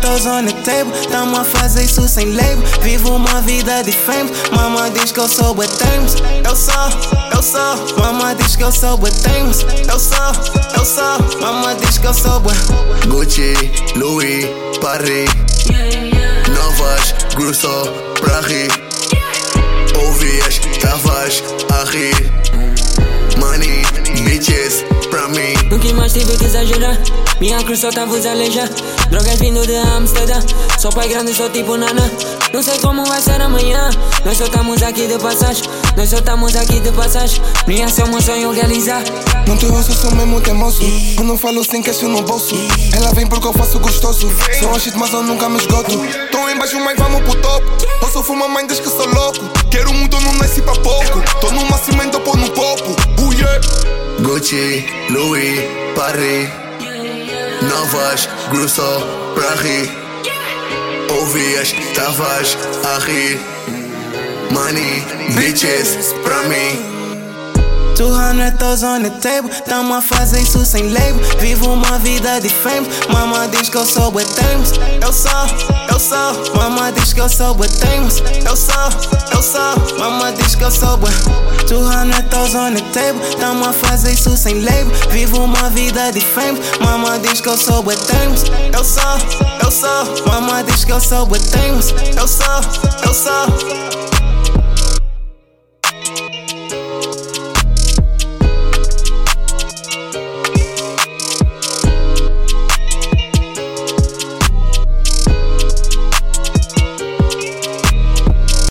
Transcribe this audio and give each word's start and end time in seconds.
toes 0.00 0.26
on 0.26 0.46
the 0.46 0.52
table, 0.62 0.92
tamo 1.10 1.36
a 1.36 1.44
fazer 1.44 1.84
isso 1.84 2.06
sem 2.08 2.32
label. 2.32 2.62
Vivo 2.82 3.14
uma 3.14 3.40
vida 3.42 3.82
de 3.82 3.92
fame, 3.92 4.30
mama 4.52 4.90
diz 4.90 5.12
que 5.12 5.20
eu 5.20 5.28
sou 5.28 5.54
bué 5.54 5.66
termos. 5.66 6.14
Eu 6.44 6.56
sou, 6.56 6.74
eu 7.34 7.42
sou, 7.42 7.98
mama 7.98 8.34
diz 8.34 8.56
que 8.56 8.62
eu 8.62 8.72
sou 8.72 8.96
bué 8.96 9.10
termos. 9.10 9.62
Eu 9.88 9.98
sou, 9.98 10.32
eu 10.76 10.84
sou, 10.84 11.40
mama 11.40 11.74
diz 11.74 11.98
que 11.98 12.06
eu 12.06 12.14
sou 12.14 12.40
bué. 12.40 12.54
Gucci, 13.06 13.54
Louis, 13.96 14.46
Paris. 14.80 15.30
Novas, 16.54 17.14
grosso, 17.34 17.68
pra 18.20 18.40
rir. 18.40 18.70
Ouvias, 20.06 20.60
tavas 20.80 21.42
a 21.70 21.84
rir. 21.90 22.43
Mais 26.04 26.12
tive 26.12 26.36
que 26.36 26.44
exagerar. 26.44 26.98
Minha 27.40 27.64
cruz 27.64 27.80
só 27.80 27.90
tá 27.90 28.04
vos 28.04 28.26
alejar. 28.26 28.68
Drogas 29.08 29.38
vindo 29.38 29.66
de 29.66 29.74
Amsterdã. 29.74 30.38
Sou 30.78 30.92
pai 30.92 31.08
grande, 31.08 31.32
sou 31.32 31.48
tipo 31.48 31.78
Nana. 31.78 32.10
Não 32.52 32.62
sei 32.62 32.78
como 32.80 33.06
vai 33.06 33.22
ser 33.22 33.40
amanhã. 33.40 33.88
Nós 34.22 34.36
só 34.36 34.44
estamos 34.44 34.82
aqui 34.82 35.06
de 35.06 35.18
passagem. 35.18 35.64
Nós 35.96 36.10
só 36.10 36.18
estamos 36.18 36.54
aqui 36.56 36.78
de 36.80 36.92
passagem. 36.92 37.40
Minha 37.66 37.86
é 37.86 38.04
um 38.04 38.20
sonho 38.20 38.52
realizar. 38.52 39.02
Não 39.46 39.56
te 39.56 39.64
ouço, 39.64 39.94
sou 39.94 40.14
mesmo 40.14 40.42
teimoso. 40.42 40.82
Eu 41.16 41.24
não 41.24 41.38
falo 41.38 41.64
sem 41.64 41.82
cash 41.82 42.02
no 42.02 42.20
bolso. 42.20 42.54
Ela 42.94 43.10
vem 43.14 43.26
porque 43.26 43.46
eu 43.46 43.54
faço 43.54 43.78
gostoso. 43.78 44.30
Sou 44.60 44.70
um 44.72 44.78
shit, 44.78 44.98
mas 44.98 45.10
eu 45.10 45.22
nunca 45.22 45.48
me 45.48 45.56
esgoto. 45.56 45.98
Tô 46.30 46.50
embaixo, 46.50 46.78
mas 46.80 46.98
vamos 46.98 47.22
pro 47.22 47.34
topo. 47.40 47.64
Eu 48.02 48.08
sou 48.10 48.22
fuma 48.22 48.46
mãe 48.46 48.66
desde 48.66 48.82
que 48.82 48.90
sou 48.90 49.06
louco. 49.06 49.40
Quero 49.70 49.90
muito, 49.94 50.20
não 50.20 50.34
nasci 50.34 50.60
pra 50.60 50.74
pouco. 50.74 51.22
Tô 51.40 51.50
Gucci, 54.44 54.84
Louis, 55.08 55.58
Paris. 55.96 56.50
Novas, 57.62 58.28
grosso, 58.50 58.82
pra 59.34 59.54
rir. 59.54 59.88
Ouvias, 61.18 61.74
tavas 61.94 62.58
a 62.84 62.98
rir. 62.98 63.40
Money, 64.50 65.02
bitches, 65.34 66.14
pra 66.22 66.42
mim. 66.42 67.03
200 67.94 68.58
toes 68.58 68.82
on 68.82 69.02
the 69.02 69.10
table, 69.20 69.48
tamo 69.66 69.94
a 69.94 70.00
fazer 70.02 70.40
isso 70.40 70.64
sem 70.64 70.90
label. 70.90 71.20
Vivo 71.38 71.72
uma 71.72 71.98
vida 71.98 72.40
de 72.40 72.48
fame, 72.48 72.86
mama 73.08 73.46
diz 73.48 73.68
que 73.68 73.76
eu 73.76 73.84
sou 73.84 74.12
termos. 74.12 74.72
Eu 75.00 75.12
sou, 75.12 75.30
eu 75.88 76.00
sou, 76.00 76.54
mama 76.56 76.90
diz 76.92 77.12
que 77.12 77.20
eu 77.20 77.28
sou 77.28 77.54
termos. 77.54 78.22
Eu 78.44 78.56
sou, 78.56 78.88
eu 79.32 79.42
sou, 79.42 79.98
mama 79.98 80.32
diz 80.32 80.54
que 80.54 80.64
eu 80.64 80.70
sou 80.70 80.96
bué. 80.96 81.12
200 81.68 82.30
toes 82.30 82.54
on 82.54 82.74
the 82.74 82.82
table, 82.92 83.20
tamo 83.38 83.64
a 83.64 83.72
fazer 83.72 84.12
isso 84.12 84.36
sem 84.36 84.60
label. 84.60 84.92
Vivo 85.10 85.42
uma 85.42 85.70
vida 85.70 86.10
de 86.10 86.20
fame, 86.20 86.58
mama 86.80 87.18
diz 87.18 87.40
que 87.40 87.48
eu 87.48 87.56
sou 87.56 87.82
termos. 87.84 88.44
Eu 88.72 88.84
sou, 88.84 89.02
eu 89.62 89.70
sou, 89.70 90.26
mama 90.26 90.62
diz 90.64 90.84
que 90.84 90.92
eu 90.92 91.00
sou 91.00 91.26
termos. 91.26 91.94
Eu 92.16 92.26
sou, 92.26 92.60
eu 93.06 93.14
sou. 93.14 93.93